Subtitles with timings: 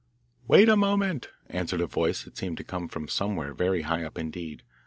[0.47, 4.17] 'Wait a moment,' answered a voice that seemed to come from somewhere very high up
[4.17, 4.63] indeed.